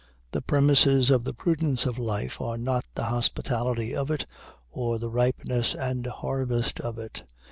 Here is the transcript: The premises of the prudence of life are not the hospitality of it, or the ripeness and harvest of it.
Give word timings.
The 0.31 0.41
premises 0.41 1.11
of 1.11 1.25
the 1.25 1.33
prudence 1.35 1.85
of 1.85 1.99
life 1.99 2.41
are 2.41 2.57
not 2.57 2.87
the 2.95 3.03
hospitality 3.03 3.95
of 3.95 4.09
it, 4.09 4.25
or 4.71 4.97
the 4.97 5.11
ripeness 5.11 5.75
and 5.75 6.07
harvest 6.07 6.79
of 6.79 6.97
it. 6.97 7.21